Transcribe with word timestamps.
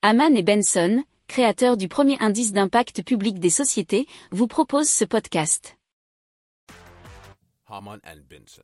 Haman 0.00 0.36
et 0.36 0.44
Benson, 0.44 1.02
créateurs 1.26 1.76
du 1.76 1.88
premier 1.88 2.16
indice 2.20 2.52
d'impact 2.52 3.02
public 3.02 3.40
des 3.40 3.50
sociétés, 3.50 4.06
vous 4.30 4.46
proposent 4.46 4.88
ce 4.88 5.04
podcast. 5.04 5.76
Haman 7.66 7.98
and 8.06 8.20
Benson. 8.30 8.62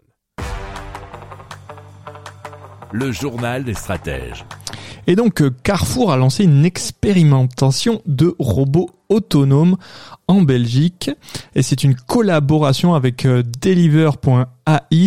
Le 2.92 3.10
journal 3.10 3.64
des 3.64 3.74
stratèges. 3.74 4.44
Et 5.08 5.16
donc 5.16 5.42
euh, 5.42 5.50
Carrefour 5.64 6.12
a 6.12 6.16
lancé 6.16 6.44
une 6.44 6.64
expérimentation 6.64 8.00
de 8.06 8.36
robots 8.38 8.90
autonomes 9.14 9.76
en 10.26 10.42
Belgique 10.42 11.10
et 11.54 11.62
c'est 11.62 11.84
une 11.84 11.94
collaboration 11.94 12.94
avec 12.94 13.26
euh, 13.26 13.42
Deliver.ai 13.60 14.46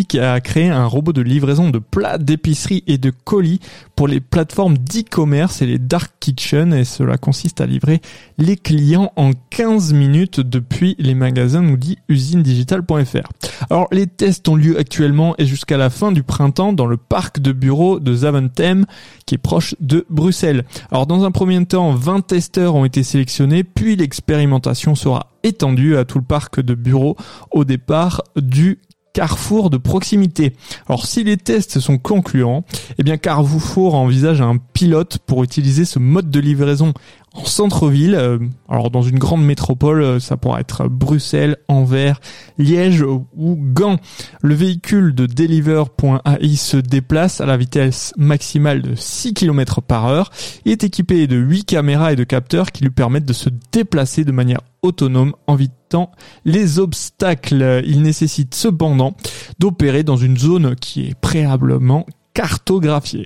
qui 0.07 0.19
a 0.19 0.39
créé 0.39 0.69
un 0.69 0.85
robot 0.85 1.13
de 1.13 1.21
livraison 1.21 1.71
de 1.71 1.79
plats 1.79 2.19
d'épicerie 2.19 2.83
et 2.85 2.99
de 2.99 3.09
colis 3.09 3.59
pour 3.95 4.07
les 4.07 4.19
plateformes 4.19 4.77
d'e-commerce 4.77 5.63
et 5.63 5.65
les 5.65 5.79
dark 5.79 6.13
kitchen 6.19 6.71
et 6.73 6.83
cela 6.83 7.17
consiste 7.17 7.61
à 7.61 7.65
livrer 7.65 8.01
les 8.37 8.55
clients 8.55 9.11
en 9.15 9.31
15 9.49 9.93
minutes 9.93 10.39
depuis 10.39 10.95
les 10.99 11.15
magasins 11.15 11.63
nous 11.63 11.77
dit 11.77 11.97
usinedigital.fr. 12.07 13.27
Alors 13.71 13.87
les 13.91 14.05
tests 14.05 14.47
ont 14.47 14.55
lieu 14.55 14.77
actuellement 14.77 15.33
et 15.39 15.47
jusqu'à 15.47 15.77
la 15.77 15.89
fin 15.89 16.11
du 16.11 16.21
printemps 16.21 16.73
dans 16.73 16.85
le 16.85 16.97
parc 16.97 17.39
de 17.39 17.51
bureaux 17.51 17.99
de 17.99 18.13
Zaventem 18.13 18.85
qui 19.25 19.35
est 19.35 19.39
proche 19.39 19.73
de 19.79 20.05
Bruxelles. 20.11 20.65
Alors 20.91 21.07
dans 21.07 21.23
un 21.23 21.31
premier 21.31 21.65
temps, 21.65 21.95
20 21.95 22.27
testeurs 22.27 22.75
ont 22.75 22.85
été 22.85 23.01
sélectionnés 23.01 23.63
puis 23.63 23.95
l'expérimentation 23.97 24.95
sera 24.95 25.31
étendue 25.43 25.97
à 25.97 26.05
tout 26.05 26.19
le 26.19 26.23
parc 26.23 26.61
de 26.61 26.73
bureaux 26.73 27.17
au 27.51 27.65
départ 27.65 28.23
du 28.35 28.79
Carrefour 29.13 29.71
de 29.71 29.77
proximité. 29.77 30.53
Alors 30.87 31.07
si 31.07 31.23
les 31.23 31.37
tests 31.37 31.79
sont 31.79 31.97
concluants, 31.97 32.63
eh 32.99 33.03
bien 33.03 33.17
Carrefour 33.17 33.95
envisage 33.95 34.41
un 34.41 34.57
pilote 34.57 35.17
pour 35.25 35.43
utiliser 35.43 35.85
ce 35.85 35.97
mode 35.97 36.29
de 36.29 36.39
livraison 36.39 36.93
en 37.37 37.45
centre-ville. 37.45 38.15
Euh, 38.15 38.39
alors 38.67 38.89
dans 38.89 39.01
une 39.01 39.19
grande 39.19 39.45
métropole, 39.45 40.01
euh, 40.01 40.19
ça 40.19 40.37
pourrait 40.37 40.61
être 40.61 40.87
Bruxelles, 40.87 41.57
Anvers, 41.67 42.19
Liège 42.57 43.03
ou 43.03 43.57
Gand. 43.57 43.97
Le 44.41 44.55
véhicule 44.55 45.13
de 45.13 45.25
Deliver.ai 45.25 46.55
se 46.55 46.77
déplace 46.77 47.41
à 47.41 47.45
la 47.45 47.57
vitesse 47.57 48.13
maximale 48.17 48.81
de 48.81 48.95
6 48.95 49.33
km 49.33 49.81
par 49.81 50.05
heure. 50.07 50.31
Il 50.65 50.71
est 50.71 50.83
équipé 50.83 51.27
de 51.27 51.37
8 51.37 51.65
caméras 51.65 52.13
et 52.13 52.15
de 52.15 52.23
capteurs 52.23 52.71
qui 52.71 52.83
lui 52.83 52.91
permettent 52.91 53.25
de 53.25 53.33
se 53.33 53.49
déplacer 53.71 54.23
de 54.25 54.31
manière 54.31 54.61
autonome 54.81 55.33
en 55.47 55.55
évitant 55.55 56.11
les 56.45 56.79
obstacles. 56.79 57.81
Il 57.85 58.01
nécessite 58.01 58.55
cependant 58.55 59.15
d'opérer 59.59 60.03
dans 60.03 60.17
une 60.17 60.37
zone 60.37 60.75
qui 60.75 61.09
est 61.09 61.15
préalablement 61.19 62.05
cartographiée. 62.33 63.25